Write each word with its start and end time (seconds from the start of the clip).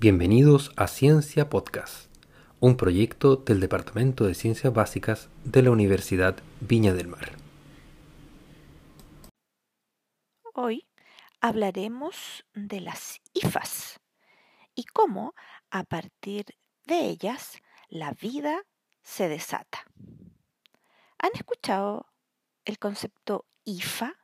Bienvenidos 0.00 0.72
a 0.76 0.86
Ciencia 0.86 1.50
Podcast, 1.50 2.10
un 2.58 2.78
proyecto 2.78 3.36
del 3.36 3.60
Departamento 3.60 4.24
de 4.24 4.32
Ciencias 4.32 4.72
Básicas 4.72 5.28
de 5.44 5.60
la 5.60 5.72
Universidad 5.72 6.42
Viña 6.62 6.94
del 6.94 7.06
Mar. 7.06 7.32
Hoy 10.54 10.86
hablaremos 11.42 12.46
de 12.54 12.80
las 12.80 13.20
IFAS 13.34 14.00
y 14.74 14.84
cómo 14.84 15.34
a 15.70 15.84
partir 15.84 16.46
de 16.86 17.00
ellas 17.00 17.58
la 17.90 18.12
vida 18.12 18.62
se 19.02 19.28
desata. 19.28 19.84
¿Han 21.18 21.32
escuchado 21.34 22.06
el 22.64 22.78
concepto 22.78 23.44
IFA? 23.64 24.14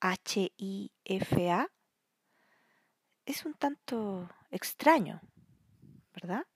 H-I-F-A. 0.00 1.68
Es 3.26 3.44
un 3.44 3.52
tanto 3.52 4.30
extraño, 4.50 5.20
¿verdad? 6.12 6.46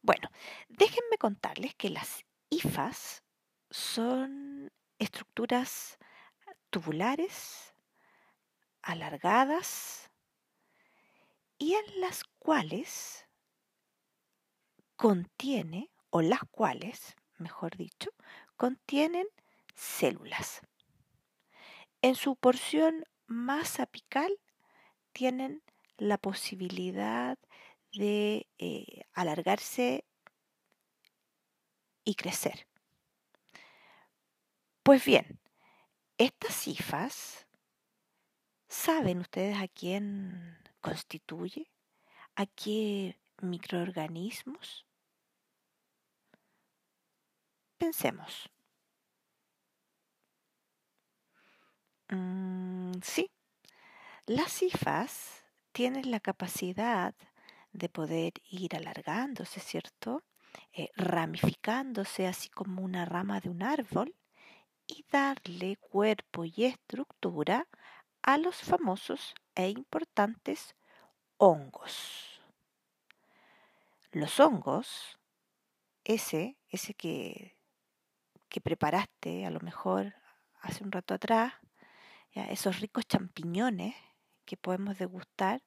Bueno, 0.00 0.28
déjenme 0.68 1.18
contarles 1.18 1.74
que 1.74 1.90
las 1.90 2.24
IFAs 2.50 3.22
son 3.70 4.72
estructuras 4.98 5.98
tubulares, 6.70 7.74
alargadas 8.82 10.10
y 11.58 11.74
en 11.74 12.00
las 12.00 12.24
cuales 12.38 13.26
contiene, 14.96 15.90
o 16.10 16.20
las 16.20 16.40
cuales, 16.50 17.16
mejor 17.38 17.76
dicho, 17.76 18.10
contienen 18.56 19.26
células. 19.74 20.60
En 22.02 22.16
su 22.16 22.36
porción 22.36 23.04
más 23.26 23.80
apical 23.80 24.38
tienen 25.12 25.62
la 26.02 26.18
posibilidad 26.18 27.38
de 27.92 28.48
eh, 28.58 29.02
alargarse 29.12 30.04
y 32.04 32.14
crecer. 32.14 32.66
Pues 34.82 35.04
bien, 35.04 35.40
estas 36.18 36.54
cifras, 36.54 37.46
¿saben 38.68 39.18
ustedes 39.20 39.56
a 39.58 39.68
quién 39.68 40.58
constituye? 40.80 41.70
¿A 42.36 42.46
qué 42.46 43.20
microorganismos? 43.40 44.86
Pensemos. 47.78 48.48
Mm, 52.10 52.92
sí, 53.02 53.28
las 54.26 54.52
cifras 54.52 55.41
tienen 55.72 56.10
la 56.10 56.20
capacidad 56.20 57.14
de 57.72 57.88
poder 57.88 58.34
ir 58.48 58.76
alargándose, 58.76 59.60
¿cierto? 59.60 60.22
Eh, 60.74 60.90
ramificándose 60.96 62.26
así 62.26 62.50
como 62.50 62.82
una 62.82 63.04
rama 63.04 63.40
de 63.40 63.48
un 63.48 63.62
árbol 63.62 64.14
y 64.86 65.04
darle 65.10 65.76
cuerpo 65.76 66.44
y 66.44 66.64
estructura 66.64 67.66
a 68.22 68.38
los 68.38 68.56
famosos 68.56 69.34
e 69.54 69.68
importantes 69.70 70.74
hongos. 71.38 72.40
Los 74.12 74.38
hongos, 74.40 75.18
ese, 76.04 76.58
ese 76.68 76.92
que, 76.92 77.56
que 78.50 78.60
preparaste 78.60 79.46
a 79.46 79.50
lo 79.50 79.60
mejor 79.60 80.14
hace 80.60 80.84
un 80.84 80.92
rato 80.92 81.14
atrás, 81.14 81.54
esos 82.34 82.80
ricos 82.80 83.06
champiñones 83.06 83.94
que 84.44 84.56
podemos 84.56 84.98
degustar 84.98 85.62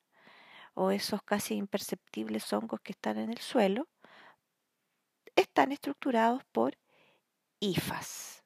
o 0.75 0.91
esos 0.91 1.23
casi 1.23 1.55
imperceptibles 1.55 2.53
hongos 2.53 2.79
que 2.81 2.91
están 2.91 3.17
en 3.17 3.31
el 3.31 3.39
suelo, 3.39 3.87
están 5.35 5.71
estructurados 5.71 6.43
por 6.51 6.77
hifas. 7.59 8.43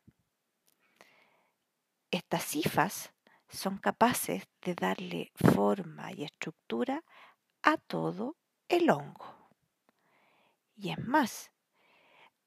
Estas 2.12 2.56
hifas 2.56 3.12
son 3.50 3.78
capaces 3.78 4.48
de 4.62 4.76
darle 4.76 5.32
forma 5.36 6.12
y 6.14 6.24
estructura 6.24 7.04
a 7.62 7.78
todo 7.78 8.38
el 8.68 8.90
hongo. 8.90 9.50
Y 10.76 10.92
es 10.92 11.00
más, 11.00 11.52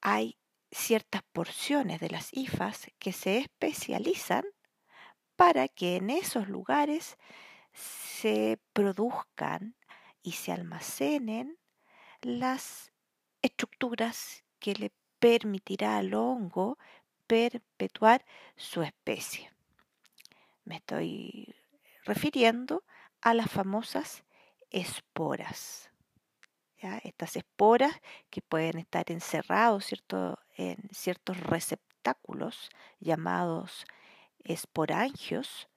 hay 0.01 0.37
ciertas 0.71 1.21
porciones 1.31 1.99
de 1.99 2.09
las 2.09 2.29
hifas 2.31 2.87
que 2.99 3.13
se 3.13 3.37
especializan 3.37 4.43
para 5.35 5.67
que 5.67 5.97
en 5.97 6.09
esos 6.09 6.47
lugares 6.47 7.17
se 7.73 8.59
produzcan 8.73 9.75
y 10.21 10.33
se 10.33 10.51
almacenen 10.51 11.57
las 12.21 12.91
estructuras 13.41 14.43
que 14.59 14.73
le 14.75 14.91
permitirá 15.19 15.97
al 15.97 16.13
hongo 16.13 16.77
perpetuar 17.27 18.25
su 18.55 18.83
especie. 18.83 19.51
Me 20.63 20.77
estoy 20.77 21.53
refiriendo 22.05 22.83
a 23.21 23.33
las 23.33 23.49
famosas 23.49 24.23
esporas. 24.69 25.89
Estas 27.03 27.37
esporas 27.37 28.01
que 28.29 28.41
pueden 28.41 28.77
estar 28.77 29.09
encerrados 29.09 29.85
¿cierto? 29.85 30.37
en 30.57 30.77
ciertos 30.91 31.39
receptáculos 31.39 32.69
llamados 32.99 33.85
esporangios 34.43 35.69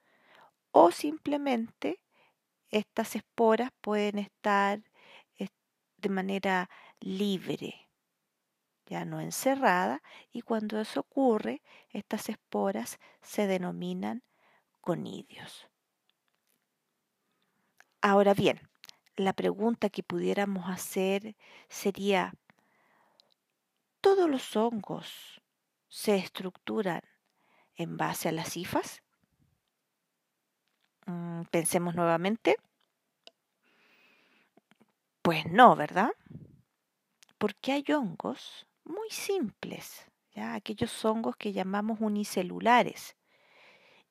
o 0.79 0.91
simplemente 0.91 1.99
estas 2.69 3.15
esporas 3.15 3.71
pueden 3.81 4.19
estar 4.19 4.83
de 5.97 6.09
manera 6.09 6.69
libre, 6.99 7.89
ya 8.85 9.03
no 9.03 9.19
encerrada, 9.19 10.03
y 10.31 10.43
cuando 10.43 10.79
eso 10.79 10.99
ocurre, 10.99 11.63
estas 11.89 12.29
esporas 12.29 12.99
se 13.23 13.47
denominan 13.47 14.21
conidios. 14.79 15.67
Ahora 17.99 18.35
bien, 18.35 18.61
la 19.15 19.33
pregunta 19.33 19.89
que 19.89 20.03
pudiéramos 20.03 20.69
hacer 20.69 21.35
sería, 21.67 22.35
¿todos 24.01 24.29
los 24.29 24.55
hongos 24.55 25.41
se 25.87 26.17
estructuran 26.17 27.01
en 27.73 27.97
base 27.97 28.29
a 28.29 28.31
las 28.31 28.49
cifas? 28.49 29.01
Mm, 31.07 31.43
pensemos 31.51 31.95
nuevamente. 31.95 32.55
Pues 35.21 35.45
no, 35.47 35.75
¿verdad? 35.75 36.11
Porque 37.37 37.71
hay 37.73 37.83
hongos 37.93 38.67
muy 38.83 39.09
simples, 39.09 40.05
¿ya? 40.33 40.53
aquellos 40.53 41.03
hongos 41.05 41.35
que 41.35 41.53
llamamos 41.53 41.99
unicelulares, 42.01 43.15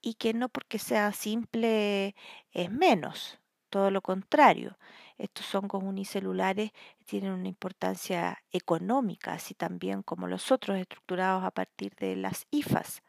y 0.02 0.14
que 0.14 0.34
no 0.34 0.48
porque 0.48 0.78
sea 0.78 1.12
simple 1.12 2.14
es 2.52 2.70
menos, 2.70 3.40
todo 3.70 3.90
lo 3.90 4.02
contrario. 4.02 4.78
Estos 5.18 5.54
hongos 5.54 5.82
unicelulares 5.82 6.72
tienen 7.06 7.32
una 7.32 7.48
importancia 7.48 8.42
económica, 8.52 9.32
así 9.34 9.54
también 9.54 10.02
como 10.02 10.28
los 10.28 10.52
otros 10.52 10.78
estructurados 10.78 11.44
a 11.44 11.50
partir 11.50 11.94
de 11.96 12.16
las 12.16 12.46
IFAS 12.50 13.02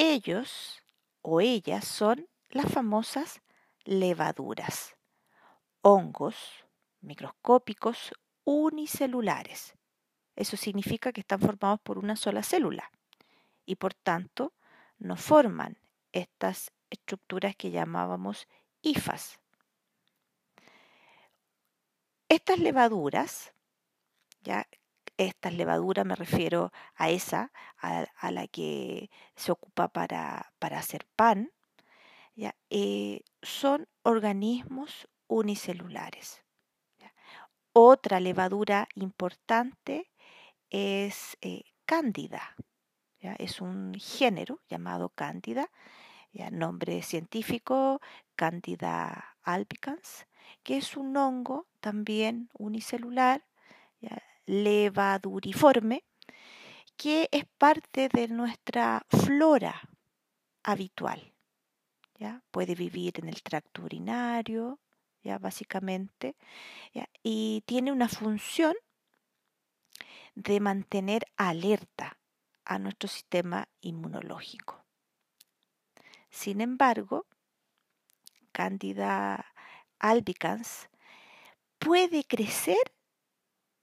ellos 0.00 0.82
o 1.22 1.40
ellas 1.40 1.84
son 1.84 2.26
las 2.50 2.70
famosas 2.72 3.42
levaduras, 3.84 4.96
hongos 5.82 6.36
microscópicos 7.00 8.12
unicelulares. 8.44 9.74
Eso 10.36 10.56
significa 10.56 11.12
que 11.12 11.20
están 11.20 11.40
formados 11.40 11.80
por 11.80 11.98
una 11.98 12.16
sola 12.16 12.42
célula 12.42 12.90
y 13.64 13.76
por 13.76 13.94
tanto 13.94 14.54
no 14.98 15.16
forman 15.16 15.78
estas 16.12 16.72
estructuras 16.90 17.56
que 17.56 17.70
llamábamos 17.70 18.46
hifas. 18.82 19.38
Estas 22.28 22.58
levaduras 22.58 23.52
ya 24.42 24.66
estas 25.26 25.52
levaduras, 25.52 26.06
me 26.06 26.14
refiero 26.14 26.72
a 26.94 27.10
esa, 27.10 27.52
a, 27.78 28.30
la 28.30 28.46
que 28.48 29.10
se 29.36 29.52
ocupa 29.52 29.88
para, 29.88 30.52
hacer 30.60 31.06
pan, 31.14 31.52
eh, 32.70 33.22
son 33.42 33.88
organismos 34.02 35.08
unicelulares. 35.26 36.42
Otra 37.72 38.18
levadura 38.18 38.88
importante 38.94 40.10
es 40.70 41.36
eh, 41.40 41.62
cándida, 41.84 42.56
es 43.20 43.60
un 43.60 43.94
género 43.94 44.60
llamado 44.68 45.10
cándida, 45.10 45.70
nombre 46.50 47.02
científico 47.02 48.00
cándida 48.34 49.36
albicans, 49.42 50.26
que 50.62 50.78
es 50.78 50.96
un 50.96 51.16
hongo 51.16 51.68
también 51.80 52.48
unicelular 52.54 53.44
levaduriforme, 54.46 56.04
que 56.96 57.28
es 57.30 57.44
parte 57.58 58.08
de 58.08 58.28
nuestra 58.28 59.06
flora 59.08 59.80
habitual. 60.62 61.32
¿Ya? 62.20 62.42
Puede 62.50 62.74
vivir 62.74 63.18
en 63.18 63.28
el 63.28 63.42
tracto 63.42 63.82
urinario, 63.82 64.78
ya 65.22 65.38
básicamente, 65.38 66.36
y 67.22 67.62
tiene 67.66 67.90
una 67.90 68.08
función 68.08 68.74
de 70.34 70.60
mantener 70.60 71.24
alerta 71.36 72.18
a 72.64 72.78
nuestro 72.78 73.08
sistema 73.08 73.68
inmunológico. 73.80 74.84
Sin 76.28 76.60
embargo, 76.60 77.26
Candida 78.52 79.46
albicans 79.98 80.88
puede 81.78 82.24
crecer 82.24 82.92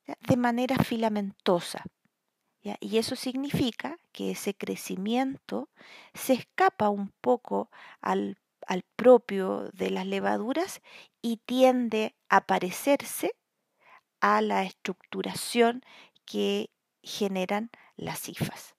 de 0.05 0.37
manera 0.37 0.77
filamentosa. 0.77 1.83
Y 2.79 2.97
eso 2.97 3.15
significa 3.15 3.97
que 4.11 4.31
ese 4.31 4.53
crecimiento 4.53 5.69
se 6.13 6.33
escapa 6.33 6.89
un 6.89 7.13
poco 7.21 7.69
al, 8.01 8.37
al 8.65 8.83
propio 8.95 9.69
de 9.73 9.91
las 9.91 10.05
levaduras 10.05 10.81
y 11.21 11.37
tiende 11.37 12.15
a 12.29 12.41
parecerse 12.41 13.35
a 14.19 14.41
la 14.41 14.63
estructuración 14.63 15.81
que 16.25 16.69
generan 17.03 17.69
las 17.95 18.19
cifas. 18.19 18.75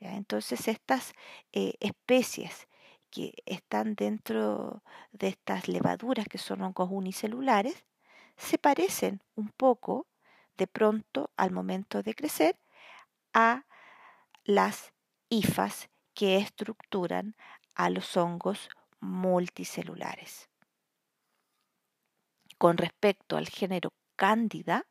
Entonces 0.00 0.68
estas 0.68 1.12
eh, 1.52 1.74
especies 1.80 2.68
que 3.10 3.34
están 3.46 3.94
dentro 3.94 4.82
de 5.12 5.28
estas 5.28 5.66
levaduras 5.66 6.26
que 6.28 6.38
son 6.38 6.62
hongos 6.62 6.88
unicelulares 6.90 7.84
se 8.36 8.58
parecen 8.58 9.22
un 9.34 9.48
poco 9.48 10.06
de 10.56 10.66
pronto 10.66 11.30
al 11.36 11.50
momento 11.50 12.02
de 12.02 12.14
crecer 12.14 12.56
a 13.32 13.64
las 14.44 14.92
hifas 15.28 15.88
que 16.14 16.38
estructuran 16.38 17.36
a 17.74 17.90
los 17.90 18.16
hongos 18.16 18.68
multicelulares. 19.00 20.48
Con 22.58 22.76
respecto 22.76 23.36
al 23.36 23.48
género 23.48 23.92
Cándida, 24.16 24.86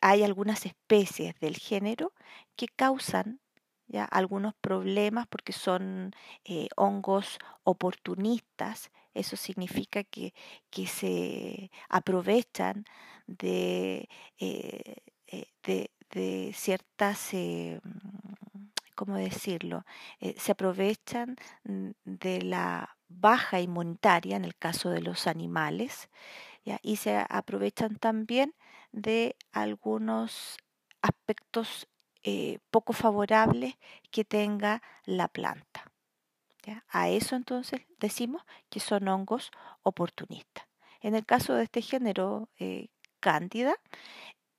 hay 0.00 0.22
algunas 0.22 0.66
especies 0.66 1.38
del 1.40 1.56
género 1.56 2.12
que 2.56 2.68
causan 2.68 3.40
¿ya? 3.86 4.04
algunos 4.04 4.54
problemas 4.60 5.26
porque 5.28 5.52
son 5.52 6.12
eh, 6.44 6.68
hongos 6.76 7.38
oportunistas. 7.64 8.90
Eso 9.14 9.36
significa 9.36 10.04
que, 10.04 10.32
que 10.70 10.86
se 10.86 11.70
aprovechan 11.88 12.84
de, 13.26 14.08
eh, 14.38 14.96
eh, 15.26 15.46
de, 15.64 15.90
de, 16.10 16.52
ciertas, 16.54 17.30
¿cómo 18.94 19.16
decirlo? 19.16 19.84
se 20.36 20.52
aprovechan 20.52 21.36
mm, 21.64 21.90
de 22.04 22.42
la 22.42 22.96
baja 23.08 23.60
inmunitaria 23.60 24.36
en 24.36 24.44
el 24.44 24.56
caso 24.56 24.90
de 24.90 25.00
los 25.00 25.26
animales 25.26 26.10
y 26.82 26.96
se 26.96 27.24
aprovechan 27.28 27.96
también 27.96 28.54
de 28.92 29.36
algunos 29.52 30.56
aspectos 31.02 31.88
eh, 32.22 32.58
poco 32.70 32.92
favorables 32.92 33.74
que 34.10 34.24
tenga 34.24 34.82
la 35.04 35.28
planta. 35.28 35.86
A 36.88 37.08
eso 37.08 37.34
entonces 37.34 37.80
decimos 37.98 38.42
que 38.68 38.78
son 38.78 39.08
hongos 39.08 39.50
oportunistas. 39.82 40.68
En 41.00 41.14
el 41.14 41.24
caso 41.24 41.54
de 41.54 41.64
este 41.64 41.82
género 41.82 42.48
eh, 42.58 42.88
cándida, 43.18 43.74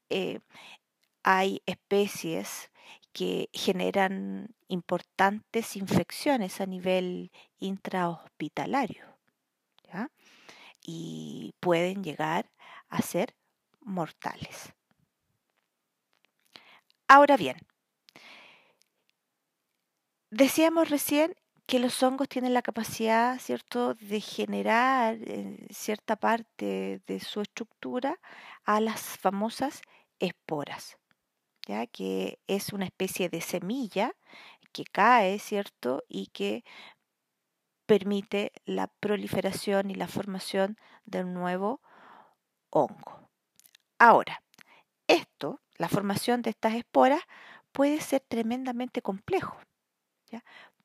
eh, 0.10 0.40
hay 1.24 1.62
especies 1.66 2.72
que 3.14 3.50
generan 3.54 4.56
importantes 4.68 5.76
infecciones 5.76 6.62
a 6.62 6.66
nivel 6.66 7.32
intrahospitalario 7.60 9.06
y 10.82 11.54
pueden 11.60 12.04
llegar 12.04 12.50
a 12.90 13.02
ser 13.02 13.36
mortales. 13.82 14.74
Ahora 17.08 17.36
bien, 17.36 17.58
decíamos 20.30 20.90
recién 20.90 21.36
que 21.66 21.80
los 21.80 22.02
hongos 22.04 22.28
tienen 22.30 22.54
la 22.54 22.62
capacidad, 22.62 23.38
¿cierto?, 23.40 23.94
de 23.96 24.20
generar 24.22 25.18
en 25.30 25.68
cierta 25.70 26.16
parte 26.16 27.02
de 27.06 27.20
su 27.20 27.42
estructura 27.42 28.20
a 28.64 28.80
las 28.82 29.02
famosas 29.02 29.82
esporas, 30.20 30.98
¿ya? 31.68 31.88
que 31.88 32.40
es 32.48 32.74
una 32.74 32.86
especie 32.86 33.30
de 33.30 33.42
semilla 33.42 34.16
que 34.72 34.84
cae, 34.86 35.40
¿cierto?, 35.40 36.04
y 36.08 36.28
que 36.28 36.64
permite 37.86 38.54
la 38.66 38.88
proliferación 38.88 39.92
y 39.92 39.96
la 39.96 40.08
formación 40.08 40.78
de 41.06 41.24
un 41.24 41.34
nuevo 41.34 41.82
hongo. 42.70 43.30
Ahora, 44.00 44.42
esto, 45.08 45.60
la 45.78 45.90
formación 45.90 46.42
de 46.42 46.52
estas 46.52 46.74
esporas, 46.76 47.22
puede 47.72 48.00
ser 48.02 48.22
tremendamente 48.22 49.02
complejo, 49.02 49.58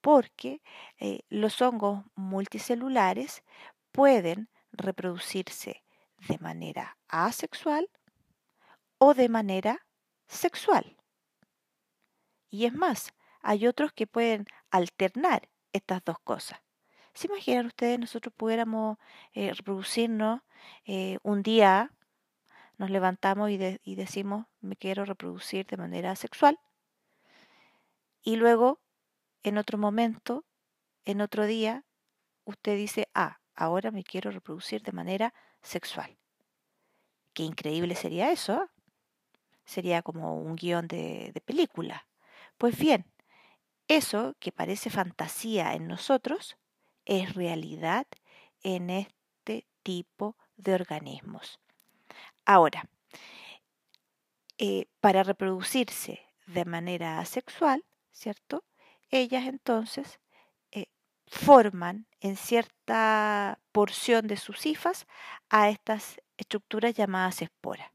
porque 0.00 0.62
eh, 0.98 1.20
los 1.28 1.62
hongos 1.62 2.04
multicelulares 2.14 3.42
pueden 3.92 4.50
reproducirse 4.72 5.82
de 6.28 6.38
manera 6.38 6.98
asexual 7.08 7.88
o 8.98 9.14
de 9.14 9.28
manera 9.28 9.85
sexual. 10.26 10.96
Y 12.50 12.66
es 12.66 12.72
más, 12.72 13.12
hay 13.40 13.66
otros 13.66 13.92
que 13.92 14.06
pueden 14.06 14.46
alternar 14.70 15.48
estas 15.72 16.04
dos 16.04 16.18
cosas. 16.18 16.60
¿Se 17.14 17.28
imaginan 17.28 17.66
ustedes 17.66 17.98
nosotros 17.98 18.34
pudiéramos 18.36 18.98
eh, 19.32 19.52
reproducirnos 19.54 20.42
eh, 20.84 21.18
un 21.22 21.42
día, 21.42 21.92
nos 22.76 22.90
levantamos 22.90 23.50
y, 23.50 23.94
decimos, 23.94 24.46
me 24.60 24.76
quiero 24.76 25.04
reproducir 25.04 25.66
de 25.66 25.78
manera 25.78 26.14
sexual? 26.14 26.58
Y 28.22 28.36
luego, 28.36 28.80
en 29.42 29.56
otro 29.56 29.78
momento, 29.78 30.44
en 31.04 31.20
otro 31.22 31.46
día, 31.46 31.84
usted 32.44 32.76
dice, 32.76 33.08
ah, 33.14 33.40
ahora 33.54 33.90
me 33.90 34.04
quiero 34.04 34.30
reproducir 34.30 34.82
de 34.82 34.92
manera 34.92 35.32
sexual. 35.62 36.18
Qué 37.32 37.44
increíble 37.44 37.94
sería 37.94 38.30
eso. 38.30 38.54
¿ah? 38.54 38.75
Sería 39.66 40.00
como 40.02 40.40
un 40.40 40.56
guion 40.56 40.88
de, 40.88 41.42
película. 41.44 42.06
Pues 42.56 42.78
bien, 42.78 43.04
eso 43.88 44.34
que 44.38 44.52
parece 44.52 44.88
fantasía 44.90 45.74
en 45.74 45.88
nosotros, 45.88 46.56
es 47.04 47.34
realidad 47.34 48.06
en 48.62 48.90
este 48.90 49.66
tipo 49.82 50.36
de 50.56 50.74
organismos. 50.74 51.60
Ahora, 52.44 52.88
eh, 54.58 54.86
para 55.00 55.22
reproducirse 55.22 56.22
de 56.46 56.64
manera 56.64 57.18
asexual, 57.18 57.84
¿cierto? 58.12 58.64
Ellas 59.10 59.46
entonces 59.46 60.20
eh, 60.72 60.86
forman 61.26 62.06
en 62.20 62.36
cierta 62.36 63.58
porción 63.72 64.26
de 64.26 64.36
sus 64.36 64.64
hifas 64.66 65.06
a 65.50 65.68
estas 65.68 66.20
estructuras 66.36 66.94
llamadas 66.94 67.42
esporas, 67.42 67.90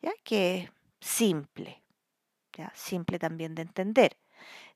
¿ya? 0.00 0.12
que 0.24 0.70
simple, 1.02 1.82
¿ya? 2.52 2.72
simple 2.74 3.18
también 3.18 3.54
de 3.54 3.62
entender. 3.62 4.18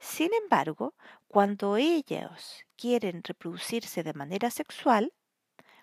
Sin 0.00 0.30
embargo, 0.34 0.94
cuando 1.28 1.76
ellos 1.76 2.64
quieren 2.76 3.22
reproducirse 3.24 4.02
de 4.02 4.14
manera 4.14 4.50
sexual, 4.50 5.12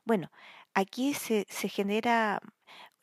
bueno, 0.06 0.32
aquí 0.74 1.14
se, 1.14 1.46
genera 1.70 2.42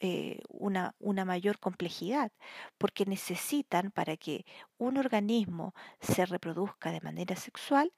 eh, 0.01 0.41
una, 0.49 0.95
una, 0.99 1.25
mayor 1.25 1.59
complejidad, 1.59 2.33
porque 2.79 3.07
necesitan 3.07 3.91
para 3.91 4.17
que 4.17 4.45
un 4.79 4.97
organismo 4.99 5.75
se 6.01 6.27
reproduzca 6.27 6.93
de 6.93 7.01
manera 7.01 7.37
sexual, 7.37 7.93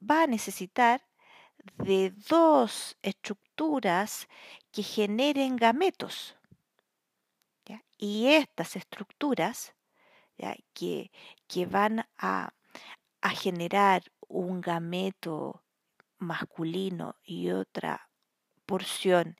va 0.00 0.24
a 0.24 0.26
necesitar 0.26 1.02
de 1.76 2.10
dos 2.28 2.96
estructuras 3.02 4.28
que 4.72 4.82
generen 4.82 5.56
gametos. 5.56 6.36
Y 8.02 8.26
estas 8.32 8.74
estructuras 8.74 9.76
que, 10.74 11.12
que 11.46 11.66
van 11.66 12.04
a, 12.18 12.52
a 13.20 13.30
generar 13.30 14.02
un 14.26 14.60
gameto 14.60 15.62
masculino 16.18 17.14
y 17.22 17.50
otra 17.50 18.10
porción 18.66 19.36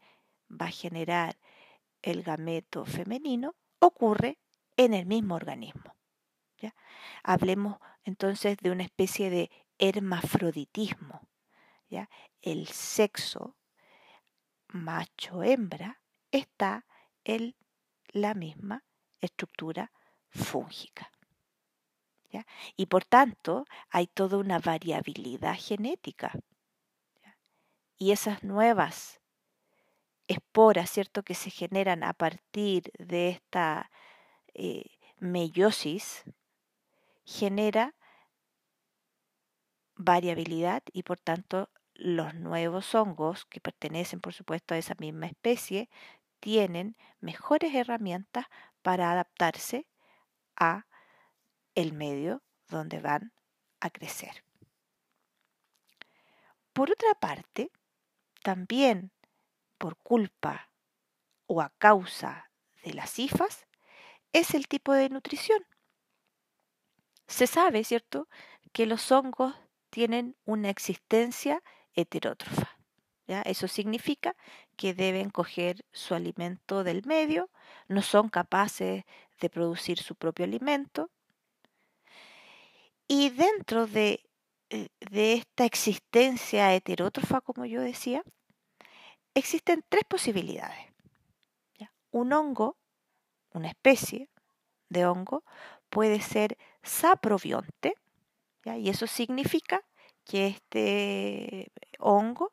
va 0.48 0.66
a 0.66 0.70
generar 0.70 1.40
el 2.02 2.22
gameto 2.22 2.84
femenino, 2.84 3.56
ocurre 3.80 4.38
en 4.76 4.94
el 4.94 5.06
mismo 5.06 5.34
organismo. 5.34 5.96
¿ya? 6.58 6.72
Hablemos 7.24 7.78
entonces 8.04 8.58
de 8.58 8.70
una 8.70 8.84
especie 8.84 9.28
de 9.28 9.50
hermafroditismo. 9.78 11.28
¿ya? 11.90 12.08
El 12.40 12.68
sexo 12.68 13.56
macho-hembra 14.68 16.00
está 16.30 16.86
en 17.24 17.56
la 18.12 18.34
misma 18.34 18.84
estructura 19.20 19.92
fúngica. 20.30 21.10
Y 22.76 22.86
por 22.86 23.04
tanto 23.04 23.66
hay 23.90 24.06
toda 24.06 24.38
una 24.38 24.58
variabilidad 24.58 25.54
genética. 25.58 26.32
y 27.98 28.10
esas 28.10 28.42
nuevas 28.42 29.20
esporas, 30.26 30.90
¿cierto?, 30.90 31.22
que 31.22 31.34
se 31.34 31.50
generan 31.50 32.02
a 32.02 32.14
partir 32.14 32.90
de 32.98 33.28
esta 33.28 33.92
eh, 34.54 34.86
meiosis, 35.18 36.24
genera 37.24 37.94
variabilidad 39.94 40.82
y 40.92 41.04
por 41.04 41.20
tanto 41.20 41.68
los 41.94 42.34
nuevos 42.34 42.92
hongos 42.96 43.44
que 43.44 43.60
pertenecen 43.60 44.20
por 44.20 44.32
supuesto 44.32 44.74
a 44.74 44.78
esa 44.78 44.94
misma 44.98 45.26
especie 45.26 45.88
tienen 46.42 46.96
mejores 47.20 47.72
herramientas 47.72 48.46
para 48.82 49.12
adaptarse 49.12 49.86
a 50.56 50.86
el 51.76 51.92
medio 51.92 52.42
donde 52.68 53.00
van 53.00 53.32
a 53.78 53.90
crecer. 53.90 54.44
Por 56.72 56.90
otra 56.90 57.14
parte, 57.14 57.70
también 58.42 59.12
por 59.78 59.96
culpa 59.98 60.72
o 61.46 61.62
a 61.62 61.70
causa 61.78 62.50
de 62.82 62.92
las 62.94 63.10
cifas, 63.10 63.68
es 64.32 64.54
el 64.54 64.66
tipo 64.66 64.92
de 64.92 65.10
nutrición. 65.10 65.64
Se 67.28 67.46
sabe, 67.46 67.84
¿cierto?, 67.84 68.28
que 68.72 68.86
los 68.86 69.12
hongos 69.12 69.54
tienen 69.90 70.36
una 70.44 70.70
existencia 70.70 71.62
heterótrofa. 71.94 72.71
Eso 73.40 73.66
significa 73.68 74.36
que 74.76 74.92
deben 74.92 75.30
coger 75.30 75.86
su 75.92 76.14
alimento 76.14 76.84
del 76.84 77.06
medio, 77.06 77.48
no 77.88 78.02
son 78.02 78.28
capaces 78.28 79.04
de 79.40 79.48
producir 79.48 79.98
su 79.98 80.14
propio 80.14 80.44
alimento. 80.44 81.10
Y 83.08 83.30
dentro 83.30 83.86
de, 83.86 84.28
eh, 84.68 84.88
de 85.10 85.32
esta 85.32 85.64
existencia 85.64 86.74
heterótrofa, 86.74 87.40
como 87.40 87.64
yo 87.64 87.80
decía, 87.80 88.22
existen 89.34 89.82
tres 89.88 90.04
posibilidades. 90.04 90.92
Un 92.10 92.34
hongo, 92.34 92.76
una 93.54 93.68
especie 93.68 94.28
de 94.90 95.06
hongo, 95.06 95.44
puede 95.88 96.20
ser 96.20 96.58
saprobionte, 96.82 97.94
y 98.64 98.90
eso 98.90 99.06
significa 99.06 99.82
que 100.24 100.46
este 100.46 101.72
hongo 101.98 102.52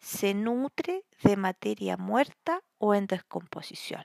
se 0.00 0.34
nutre 0.34 1.04
de 1.22 1.36
materia 1.36 1.96
muerta 1.96 2.62
o 2.78 2.94
en 2.94 3.06
descomposición. 3.06 4.04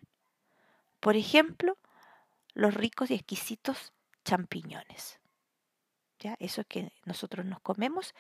Por 1.00 1.16
ejemplo, 1.16 1.78
los 2.54 2.74
ricos 2.74 3.12
y 3.12 3.16
exquisitos 3.16 3.94
champiñones. 4.24 5.20
¿Ya? 6.20 6.36
Eso 6.40 6.64
que 6.66 6.92
nosotros 7.04 7.46
nos 7.46 7.60
comemos 7.62 8.14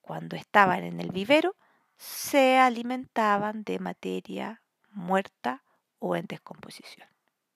cuando 0.00 0.36
estaban 0.36 0.82
en 0.82 1.00
el 1.00 1.12
vivero, 1.12 1.54
se 1.96 2.58
alimentaban 2.58 3.62
de 3.62 3.78
materia 3.78 4.62
muerta 4.90 5.62
o 5.98 6.16
en 6.16 6.26
descomposición. 6.26 7.08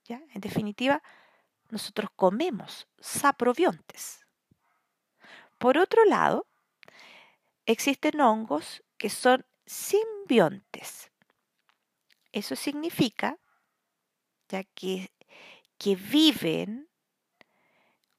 ¿Ya? 0.05 0.23
En 0.35 0.41
definitiva, 0.41 1.03
nosotros 1.71 2.11
comemos 2.15 2.87
saprobiontes. 3.01 4.25
Por 5.59 5.79
otro 5.79 6.05
lado, 6.05 6.47
existen 7.67 8.21
hongos 8.21 8.84
que 9.05 9.11
son 9.11 9.45
simbiontes. 9.67 11.13
Eso 12.33 12.57
significa 12.57 13.39
ya 14.49 14.65
que, 14.65 15.11
que 15.77 15.95
viven 15.95 16.89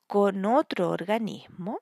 con 0.06 0.46
otro 0.46 0.92
organismo, 0.92 1.80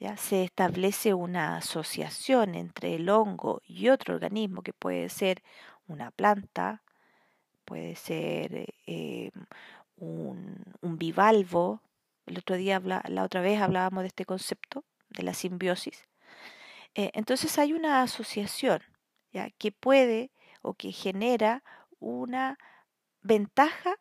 ya 0.00 0.16
se 0.16 0.44
establece 0.44 1.12
una 1.12 1.58
asociación 1.58 2.54
entre 2.54 2.94
el 2.94 3.10
hongo 3.10 3.60
y 3.66 3.90
otro 3.90 4.14
organismo 4.14 4.62
que 4.62 4.72
puede 4.72 5.10
ser 5.10 5.42
una 5.86 6.10
planta, 6.10 6.82
puede 7.66 7.96
ser 7.96 8.72
eh, 8.86 9.30
un, 9.96 10.64
un 10.80 10.96
bivalvo, 10.96 11.82
el 12.24 12.38
otro 12.38 12.56
día, 12.56 12.80
la 12.80 13.22
otra 13.22 13.42
vez 13.42 13.60
hablábamos 13.60 14.04
de 14.04 14.08
este 14.08 14.24
concepto, 14.24 14.84
de 15.10 15.22
la 15.22 15.34
simbiosis. 15.34 16.06
Eh, 16.96 17.10
entonces 17.14 17.58
hay 17.58 17.72
una 17.72 18.02
asociación 18.02 18.82
que 19.58 19.70
puede 19.70 20.32
o 20.62 20.72
que 20.72 20.92
genera 20.92 21.62
una 21.98 22.56
ventaja 23.20 23.96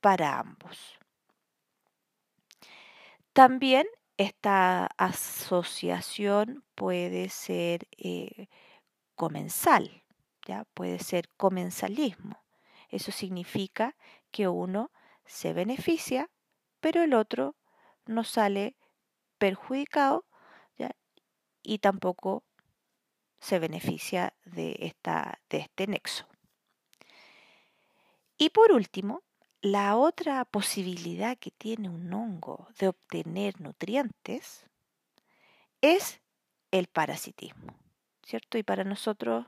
para 0.00 0.38
ambos. 0.38 0.98
También 3.34 3.86
esta 4.16 4.86
asociación 4.96 6.64
puede 6.74 7.28
ser 7.28 7.86
eh, 7.98 8.48
comensal, 9.14 10.02
¿ya? 10.46 10.64
puede 10.72 10.98
ser 11.00 11.28
comensalismo. 11.36 12.42
Eso 12.88 13.12
significa 13.12 13.96
que 14.30 14.48
uno 14.48 14.90
se 15.26 15.52
beneficia 15.52 16.30
pero 16.84 17.02
el 17.02 17.14
otro 17.14 17.56
no 18.04 18.24
sale 18.24 18.76
perjudicado 19.38 20.26
y 21.64 21.78
tampoco 21.78 22.44
se 23.40 23.58
beneficia 23.58 24.34
de, 24.44 24.76
esta, 24.80 25.40
de 25.50 25.58
este 25.58 25.86
nexo. 25.86 26.26
Y 28.38 28.50
por 28.50 28.72
último, 28.72 29.22
la 29.60 29.96
otra 29.96 30.44
posibilidad 30.44 31.38
que 31.38 31.50
tiene 31.50 31.88
un 31.88 32.12
hongo 32.12 32.68
de 32.78 32.88
obtener 32.88 33.60
nutrientes 33.60 34.68
es 35.80 36.20
el 36.70 36.86
parasitismo, 36.86 37.74
¿cierto? 38.22 38.58
Y 38.58 38.62
para 38.62 38.84
nosotros 38.84 39.46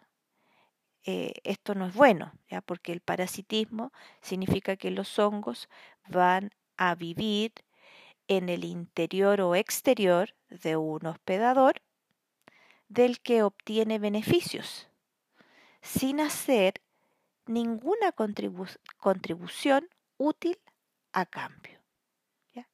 eh, 1.04 1.34
esto 1.44 1.74
no 1.74 1.86
es 1.86 1.94
bueno, 1.94 2.32
¿ya? 2.50 2.60
porque 2.60 2.92
el 2.92 3.00
parasitismo 3.00 3.92
significa 4.20 4.76
que 4.76 4.90
los 4.90 5.18
hongos 5.18 5.68
van 6.08 6.50
a 6.76 6.94
vivir 6.94 7.52
en 8.28 8.48
el 8.48 8.64
interior 8.64 9.40
o 9.40 9.54
exterior 9.54 10.34
de 10.48 10.76
un 10.76 11.06
hospedador 11.06 11.80
del 12.88 13.20
que 13.20 13.42
obtiene 13.42 13.98
beneficios, 13.98 14.88
sin 15.82 16.20
hacer 16.20 16.74
ninguna 17.46 18.12
contribución 18.98 19.88
útil 20.16 20.58
a 21.12 21.26
cambio. 21.26 21.80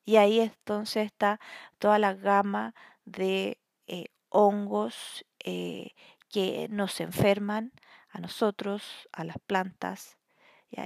Y 0.04 0.16
ahí 0.16 0.40
entonces 0.40 1.06
está 1.06 1.40
toda 1.78 1.98
la 1.98 2.14
gama 2.14 2.74
de 3.04 3.58
eh, 3.86 4.06
hongos 4.28 5.24
eh, 5.40 5.90
que 6.28 6.68
nos 6.70 7.00
enferman 7.00 7.72
a 8.10 8.20
nosotros, 8.20 9.08
a 9.12 9.24
las 9.24 9.38
plantas, 9.38 10.18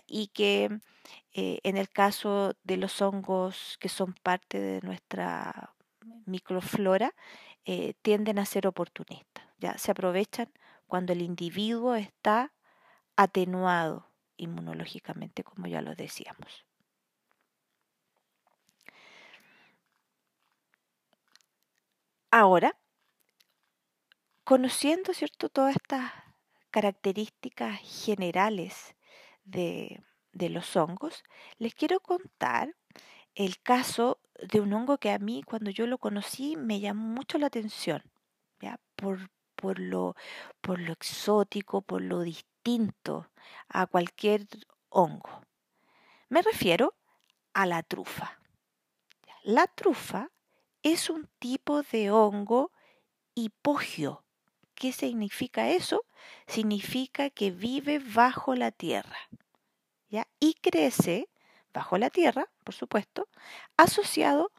y 0.08 0.28
que 0.28 0.80
eh, 1.32 1.60
en 1.62 1.76
el 1.76 1.88
caso 1.88 2.54
de 2.64 2.76
los 2.76 3.00
hongos 3.00 3.76
que 3.78 3.88
son 3.88 4.14
parte 4.14 4.58
de 4.58 4.80
nuestra 4.80 5.74
microflora, 6.24 7.14
eh, 7.66 7.94
tienden 8.02 8.38
a 8.38 8.46
ser 8.46 8.66
oportunistas, 8.66 9.44
ya 9.58 9.76
se 9.76 9.90
aprovechan 9.90 10.50
cuando 10.86 11.12
el 11.12 11.20
individuo 11.20 11.94
está 11.96 12.52
atenuado 13.16 14.08
inmunológicamente, 14.36 15.42
como 15.44 15.66
ya 15.66 15.82
lo 15.82 15.94
decíamos. 15.94 16.64
Ahora, 22.30 22.76
conociendo 24.44 25.12
¿cierto? 25.14 25.48
todas 25.48 25.74
estas 25.74 26.12
características 26.70 27.80
generales 27.80 28.94
de, 29.44 30.02
los 30.32 30.76
hongos, 30.76 31.24
les 31.58 31.74
quiero 31.74 31.98
contar 32.00 32.76
el 33.34 33.58
caso 33.62 34.20
de 34.40 34.60
un 34.60 34.72
hongo 34.72 34.98
que 34.98 35.10
a 35.10 35.18
mí 35.18 35.42
cuando 35.42 35.70
yo 35.70 35.86
lo 35.86 35.98
conocí 35.98 36.56
me 36.56 36.80
llamó 36.80 37.06
mucho 37.08 37.38
la 37.38 37.46
atención, 37.46 38.02
Por, 38.96 39.30
por, 39.54 39.78
lo, 39.78 40.16
por 40.60 40.80
lo 40.80 40.92
exótico, 40.92 41.82
por 41.82 42.02
lo 42.02 42.20
distinto 42.20 43.28
a 43.68 43.86
cualquier 43.86 44.46
hongo. 44.88 45.42
Me 46.28 46.42
refiero 46.42 46.94
a 47.52 47.66
la 47.66 47.82
trufa. 47.82 48.40
La 49.42 49.66
trufa 49.66 50.30
es 50.82 51.10
un 51.10 51.28
tipo 51.38 51.82
de 51.82 52.10
hongo 52.10 52.72
hipogio. 53.34 54.24
¿Qué 54.74 54.92
significa 54.92 55.70
eso? 55.70 56.04
Significa 56.46 57.30
que 57.30 57.50
vive 57.50 57.98
bajo 57.98 58.54
la 58.54 58.72
tierra 58.72 59.16
¿ya? 60.08 60.26
y 60.40 60.54
crece 60.54 61.28
bajo 61.76 61.98
la 61.98 62.08
tierra, 62.08 62.48
por 62.64 62.74
supuesto, 62.74 63.28
asociado 63.76 64.50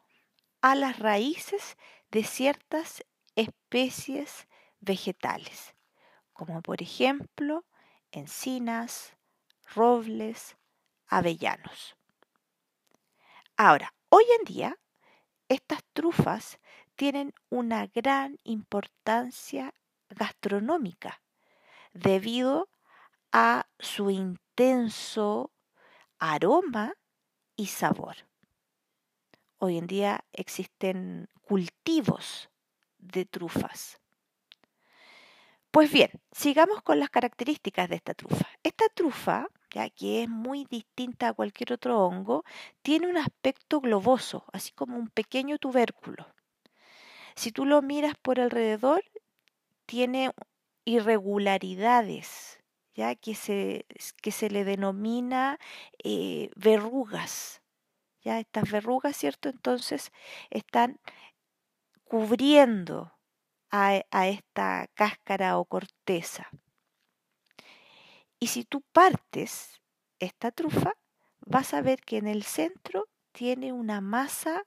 a 0.62 0.76
las 0.76 1.00
raíces 1.00 1.76
de 2.12 2.24
ciertas 2.24 3.04
especies 3.36 4.48
vegetales, 4.82 5.74
como 6.32 6.62
por 6.62 6.84
ejemplo 6.84 7.66
encinas, 8.12 9.18
robles, 9.74 10.58
avellanos. 11.08 11.96
Ahora, 13.56 13.96
hoy 14.10 14.26
en 14.38 14.46
día, 14.46 14.78
estas 15.50 15.84
trufas 15.94 16.60
tienen 16.96 17.34
una 17.50 17.88
gran 17.88 18.38
importancia 18.44 19.74
gastronómica 20.10 21.24
debido 21.94 22.70
a 23.32 23.66
su 23.80 24.12
intenso 24.12 25.52
aroma 26.20 26.94
y 27.58 27.66
sabor. 27.66 28.16
Hoy 29.58 29.78
en 29.78 29.88
día 29.88 30.24
existen 30.32 31.28
cultivos 31.42 32.50
de 33.00 33.26
trufas. 33.26 34.00
Pues 35.72 35.92
bien, 35.92 36.10
sigamos 36.32 36.82
con 36.82 37.00
las 37.00 37.10
características 37.10 37.90
de 37.90 37.96
esta 37.96 38.14
trufa. 38.14 38.48
Esta 38.64 38.86
trufa, 38.90 39.48
ya 39.72 39.90
que 39.90 40.24
es 40.24 40.30
muy 40.30 40.66
distinta 40.66 41.30
a 41.30 41.34
cualquier 41.34 41.74
otro 41.74 42.00
hongo, 42.00 42.44
tiene 42.82 43.08
un 43.08 43.18
aspecto 43.18 43.82
globoso, 43.82 44.46
así 44.54 44.72
como 44.72 44.96
un 44.98 45.10
pequeño 45.10 45.58
tubérculo. 45.58 46.26
Si 47.36 47.52
tú 47.52 47.66
lo 47.66 47.82
miras 47.82 48.16
por 48.22 48.40
alrededor, 48.40 49.04
tiene 49.86 50.32
irregularidades, 50.86 52.57
que 53.16 53.36
se, 53.36 53.86
que 54.22 54.32
se 54.32 54.50
le 54.50 54.64
denomina 54.64 55.60
eh, 56.04 56.50
verrugas. 56.56 57.62
Ya 58.24 58.40
estas 58.40 58.72
verrugas, 58.72 59.16
¿cierto? 59.16 59.50
Entonces 59.50 60.12
están 60.50 61.00
cubriendo 62.04 63.14
a, 63.70 64.02
a 64.12 64.28
esta 64.28 64.88
cáscara 64.96 65.58
o 65.60 65.66
corteza. 65.66 66.50
Y 68.40 68.48
si 68.48 68.66
tú 68.66 68.82
partes 68.92 69.80
esta 70.20 70.52
trufa, 70.52 70.94
vas 71.46 71.74
a 71.74 71.82
ver 71.82 72.02
que 72.02 72.18
en 72.18 72.28
el 72.28 72.44
centro 72.44 73.08
tiene 73.32 73.74
una 73.74 74.02
masa, 74.02 74.64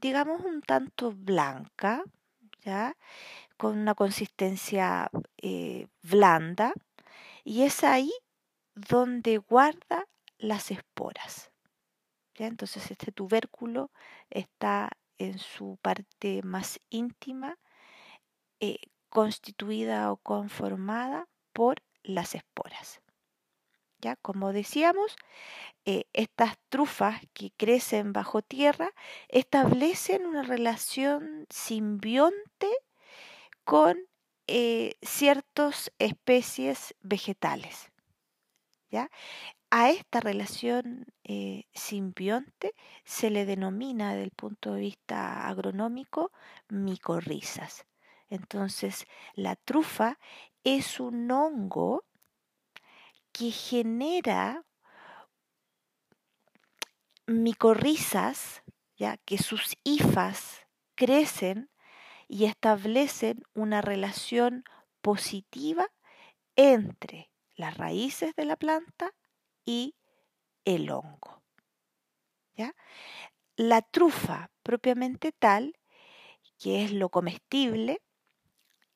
digamos, 0.00 0.40
un 0.44 0.62
tanto 0.62 1.12
blanca, 1.12 2.02
con 3.56 3.78
una 3.78 3.94
consistencia 3.94 5.10
eh, 5.38 5.86
blanda, 6.02 6.72
y 7.44 7.62
es 7.62 7.84
ahí 7.84 8.12
donde 8.74 9.38
guarda 9.38 10.06
las 10.38 10.70
esporas. 10.70 11.50
¿ya? 12.34 12.46
Entonces 12.46 12.90
este 12.90 13.12
tubérculo 13.12 13.90
está 14.30 14.90
en 15.18 15.38
su 15.38 15.78
parte 15.80 16.42
más 16.42 16.80
íntima, 16.90 17.58
eh, 18.60 18.78
constituida 19.08 20.12
o 20.12 20.16
conformada 20.18 21.26
por 21.52 21.82
las 22.02 22.34
esporas. 22.34 23.00
Ya, 24.00 24.16
como 24.16 24.52
decíamos, 24.52 25.16
eh, 25.84 26.04
estas 26.12 26.58
trufas 26.68 27.20
que 27.32 27.50
crecen 27.56 28.12
bajo 28.12 28.42
tierra 28.42 28.92
establecen 29.28 30.26
una 30.26 30.42
relación 30.42 31.46
simbionte 31.48 32.68
con 33.64 33.98
eh, 34.46 34.94
ciertas 35.02 35.92
especies 35.98 36.94
vegetales. 37.00 37.90
¿ya? 38.90 39.10
A 39.70 39.90
esta 39.90 40.20
relación 40.20 41.06
eh, 41.24 41.64
simbionte 41.74 42.74
se 43.04 43.30
le 43.30 43.44
denomina 43.44 44.10
desde 44.12 44.24
el 44.24 44.30
punto 44.30 44.74
de 44.74 44.80
vista 44.80 45.48
agronómico 45.48 46.32
micorrizas. 46.68 47.86
Entonces, 48.28 49.06
la 49.34 49.56
trufa 49.56 50.18
es 50.64 51.00
un 51.00 51.30
hongo 51.30 52.04
que 53.36 53.50
genera 53.50 54.64
micorrizas, 57.26 58.62
ya 58.96 59.18
que 59.18 59.36
sus 59.36 59.76
hifas 59.84 60.66
crecen 60.94 61.70
y 62.28 62.46
establecen 62.46 63.42
una 63.52 63.82
relación 63.82 64.64
positiva 65.02 65.88
entre 66.56 67.30
las 67.56 67.76
raíces 67.76 68.34
de 68.36 68.46
la 68.46 68.56
planta 68.56 69.12
y 69.66 69.96
el 70.64 70.90
hongo. 70.90 71.42
¿ya? 72.54 72.74
La 73.56 73.82
trufa 73.82 74.50
propiamente 74.62 75.32
tal, 75.32 75.78
que 76.58 76.86
es 76.86 76.92
lo 76.92 77.10
comestible, 77.10 78.00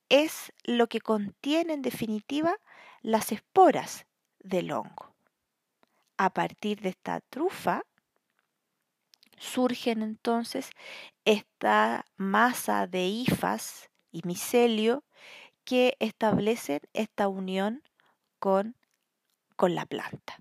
es 0.08 0.50
lo 0.64 0.88
que 0.88 1.02
contiene 1.02 1.74
en 1.74 1.82
definitiva 1.82 2.56
las 3.02 3.32
esporas 3.32 4.06
del 4.42 4.72
hongo. 4.72 5.14
A 6.16 6.30
partir 6.30 6.80
de 6.80 6.90
esta 6.90 7.20
trufa 7.20 7.84
surgen 9.38 10.02
entonces 10.02 10.70
esta 11.24 12.04
masa 12.16 12.86
de 12.86 13.06
hifas 13.06 13.90
y 14.10 14.22
micelio 14.24 15.04
que 15.64 15.96
establecen 15.98 16.80
esta 16.92 17.28
unión 17.28 17.82
con, 18.38 18.76
con 19.56 19.74
la 19.74 19.86
planta. 19.86 20.38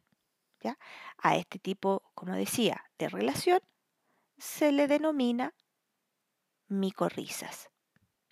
¿ya? 0.60 0.78
A 1.18 1.38
este 1.38 1.60
tipo, 1.60 2.04
como 2.14 2.34
decía, 2.34 2.86
de 2.98 3.10
relación 3.10 3.62
se 4.38 4.72
le 4.72 4.88
denomina 4.88 5.54
micorrizas, 6.68 7.70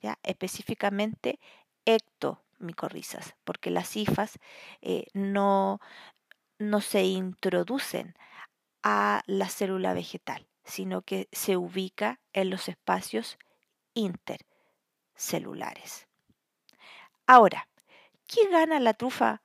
¿ya? 0.02 0.20
específicamente 0.24 1.40
ectomicorrizas, 2.58 3.36
porque 3.44 3.70
las 3.70 3.96
hifas 3.96 4.40
eh, 4.82 5.06
no, 5.14 5.80
no 6.58 6.82
se 6.82 7.04
introducen 7.04 8.16
a 8.84 9.22
la 9.28 9.48
célula 9.50 9.94
vegetal, 9.94 10.48
sino 10.64 11.04
que 11.04 11.30
se 11.32 11.58
ubica 11.58 12.20
en 12.34 12.50
los 12.50 12.68
espacios 12.68 13.38
intercelulares. 13.94 16.08
Ahora, 17.28 17.70
¿qué 18.26 18.50
gana 18.50 18.80
la 18.80 18.94
trufa 18.94 19.44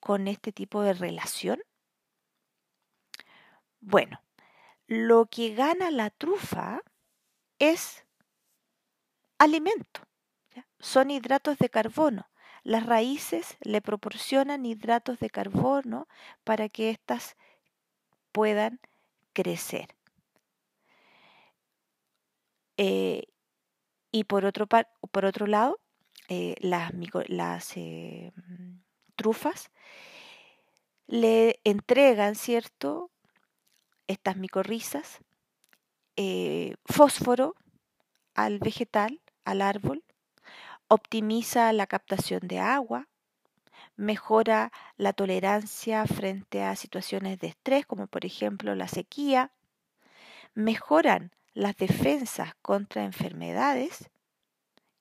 con 0.00 0.28
este 0.28 0.52
tipo 0.52 0.82
de 0.82 0.92
relación? 0.92 1.60
Bueno, 3.80 4.22
lo 4.86 5.26
que 5.26 5.54
gana 5.54 5.90
la 5.90 6.10
trufa 6.10 6.82
es 7.58 8.04
alimento, 9.38 10.02
son 10.84 11.10
hidratos 11.10 11.56
de 11.56 11.70
carbono. 11.70 12.28
Las 12.62 12.84
raíces 12.84 13.56
le 13.62 13.80
proporcionan 13.80 14.66
hidratos 14.66 15.18
de 15.18 15.30
carbono 15.30 16.06
para 16.44 16.68
que 16.68 16.90
éstas 16.90 17.36
puedan 18.32 18.80
crecer. 19.32 19.96
Eh, 22.76 23.24
y 24.12 24.24
por 24.24 24.44
otro, 24.44 24.66
por 24.66 25.24
otro 25.24 25.46
lado, 25.46 25.80
eh, 26.28 26.54
las, 26.60 26.92
las 27.28 27.76
eh, 27.76 28.32
trufas 29.16 29.70
le 31.06 31.60
entregan, 31.64 32.34
¿cierto? 32.34 33.10
Estas 34.06 34.36
micorrizas, 34.36 35.20
fósforo 36.84 37.54
al 38.34 38.58
vegetal, 38.58 39.22
al 39.44 39.62
árbol, 39.62 40.04
optimiza 40.94 41.72
la 41.72 41.86
captación 41.86 42.40
de 42.48 42.58
agua, 42.58 43.08
mejora 43.96 44.72
la 44.96 45.12
tolerancia 45.12 46.06
frente 46.06 46.62
a 46.62 46.76
situaciones 46.76 47.38
de 47.38 47.48
estrés, 47.48 47.86
como 47.86 48.06
por 48.06 48.24
ejemplo 48.24 48.74
la 48.74 48.88
sequía, 48.88 49.52
mejoran 50.54 51.32
las 51.52 51.76
defensas 51.76 52.54
contra 52.62 53.04
enfermedades 53.04 54.10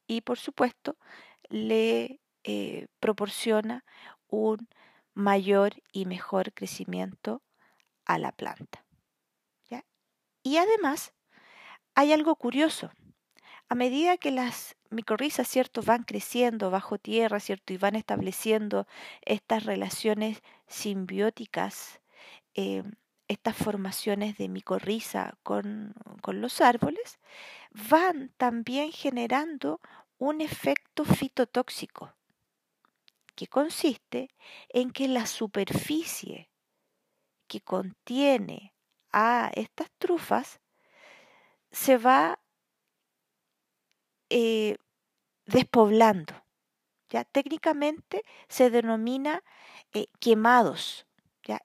y 0.07 0.21
por 0.21 0.37
supuesto 0.37 0.97
le 1.49 2.19
eh, 2.43 2.87
proporciona 2.99 3.85
un 4.27 4.67
mayor 5.13 5.81
y 5.91 6.05
mejor 6.05 6.53
crecimiento 6.53 7.41
a 8.05 8.17
la 8.17 8.31
planta. 8.31 8.83
Y 10.43 10.57
además 10.57 11.13
hay 11.95 12.11
algo 12.11 12.35
curioso. 12.35 12.91
A 13.69 13.75
medida 13.75 14.17
que 14.17 14.29
las 14.29 14.75
micorrizas, 14.93 15.47
¿cierto?, 15.47 15.81
van 15.81 16.03
creciendo 16.03 16.71
bajo 16.71 16.97
tierra, 16.97 17.39
¿cierto?, 17.39 17.73
y 17.73 17.77
van 17.77 17.95
estableciendo 17.95 18.87
estas 19.21 19.65
relaciones 19.65 20.41
simbióticas 20.67 21.99
eh, 22.55 22.83
estas 23.27 23.55
formaciones 23.55 24.37
de 24.37 24.47
micorriza 24.49 25.33
con, 25.43 25.93
con 26.21 26.41
los 26.41 26.61
árboles, 26.61 27.19
van 27.71 28.31
también 28.37 28.91
generando 28.91 29.79
un 30.17 30.41
efecto 30.41 31.03
fitotóxico, 31.05 32.13
que 33.35 33.47
consiste 33.47 34.29
en 34.69 34.91
que 34.91 35.07
la 35.07 35.25
superficie 35.25 36.49
que 37.47 37.61
contiene 37.61 38.73
a 39.11 39.51
estas 39.55 39.89
trufas 39.97 40.59
se 41.71 41.97
va 41.97 42.39
eh, 44.35 44.77
despoblando. 45.45 46.33
¿ya? 47.09 47.23
Técnicamente 47.23 48.23
se 48.47 48.69
denomina 48.71 49.43
eh, 49.93 50.07
quemados 50.19 51.05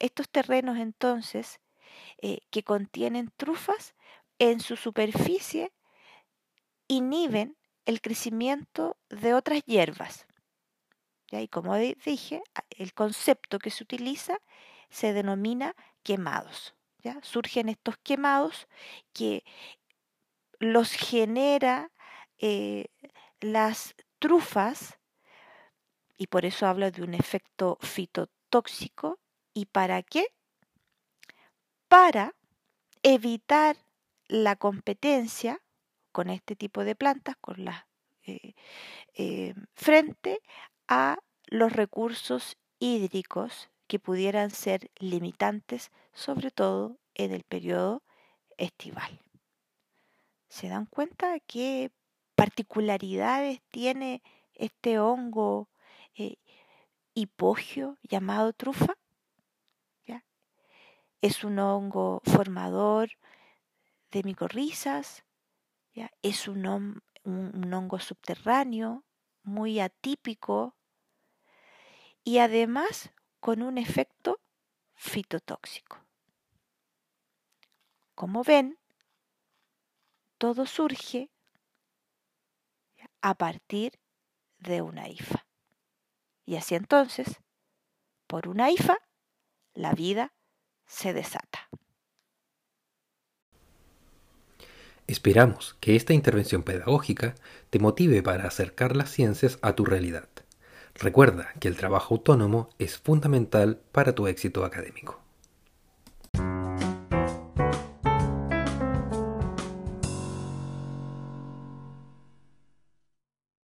estos 0.01 0.29
terrenos 0.29 0.79
entonces 0.79 1.61
eh, 2.21 2.41
que 2.51 2.63
contienen 2.63 3.33
trufas 3.37 3.95
en 4.39 4.61
su 4.61 4.77
superficie 4.77 5.73
inhiben 6.89 7.57
el 7.85 8.01
crecimiento 8.01 8.97
de 9.09 9.35
otras 9.35 9.63
hierbas. 9.65 10.27
Y 11.31 11.49
como 11.49 11.77
dije, 11.77 12.43
el 12.71 12.95
concepto 12.95 13.59
que 13.59 13.71
se 13.71 13.85
utiliza 13.85 14.39
se 14.89 15.13
denomina 15.13 15.75
quemados. 16.03 16.75
¿ya? 17.03 17.19
Surgen 17.23 17.69
estos 17.69 17.99
quemados 17.99 18.67
que 19.13 19.45
los 20.59 20.93
genera 20.93 21.93
eh, 22.39 22.87
las 23.41 23.95
trufas, 24.19 24.99
y 26.17 26.27
por 26.27 26.45
eso 26.45 26.67
habla 26.67 26.91
de 26.91 27.03
un 27.03 27.15
efecto 27.15 27.79
fitotóxico. 27.81 29.19
¿Y 29.55 29.67
para 29.67 30.03
qué? 30.03 30.27
Para 31.89 32.35
evitar 33.03 33.77
la 34.27 34.57
competencia 34.57 35.63
con 36.13 36.29
este 36.29 36.57
tipo 36.57 36.85
de 36.85 36.97
plantas, 36.97 37.37
con 37.41 37.65
las 37.65 37.87
eh, 38.27 38.55
eh, 39.15 39.55
frente 39.75 40.41
a 40.87 41.19
los 41.47 41.73
recursos 41.73 42.59
hídricos 42.79 43.71
que 43.87 43.99
pudieran 43.99 44.51
ser 44.51 44.91
limitantes, 44.99 45.91
sobre 46.13 46.51
todo 46.51 46.99
en 47.15 47.33
el 47.33 47.45
periodo 47.45 48.03
estival. 48.59 49.21
¿Se 50.49 50.69
dan 50.69 50.87
cuenta 50.87 51.39
qué 51.41 51.91
particularidades 52.39 53.61
tiene 53.73 54.23
este 54.55 55.01
hongo 55.01 55.69
eh, 56.15 56.37
hipogio 57.13 57.99
llamado 58.05 58.53
trufa? 58.53 58.95
Es 61.21 61.43
un 61.43 61.59
hongo 61.59 62.23
formador 62.25 63.11
de 64.13 64.23
micorrizas, 64.23 65.25
es 66.23 66.47
un 66.47 66.65
hongo 67.25 67.99
subterráneo 67.99 69.03
muy 69.43 69.81
atípico 69.81 70.77
y 72.23 72.39
además 72.39 73.11
con 73.41 73.63
un 73.63 73.79
efecto 73.79 74.39
fitotóxico. 74.95 75.99
Como 78.15 78.45
ven, 78.45 78.79
todo 80.39 80.67
surge 80.67 81.31
a 83.23 83.35
partir 83.35 83.99
de 84.59 84.83
una 84.83 85.09
IFA. 85.09 85.47
Y 86.45 86.57
así 86.57 86.75
entonces, 86.75 87.41
por 88.27 88.49
una 88.49 88.71
IFA, 88.71 88.99
la 89.75 89.93
vida 89.93 90.33
se 90.87 91.13
desata. 91.13 91.69
Esperamos 95.07 95.75
que 95.81 95.97
esta 95.97 96.13
intervención 96.13 96.63
pedagógica 96.63 97.35
te 97.71 97.79
motive 97.79 98.23
para 98.23 98.47
acercar 98.47 98.95
las 98.95 99.11
ciencias 99.11 99.59
a 99.63 99.75
tu 99.75 99.85
realidad. 99.87 100.29
Recuerda 100.95 101.53
que 101.61 101.69
el 101.69 101.77
trabajo 101.77 102.17
autónomo 102.17 102.69
es 102.79 102.99
fundamental 102.99 103.81
para 103.93 104.15
tu 104.15 104.27
éxito 104.27 104.65
académico. 104.65 105.28